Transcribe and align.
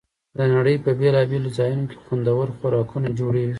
د 0.37 0.39
نړۍ 0.55 0.75
په 0.85 0.91
بېلابېلو 0.99 1.49
ځایونو 1.57 1.85
کې 1.89 1.97
خوندور 2.03 2.47
خوراکونه 2.57 3.07
جوړېږي. 3.19 3.49